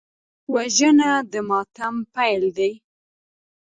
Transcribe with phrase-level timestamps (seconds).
[0.53, 2.71] وژنه د ماتم پیل دی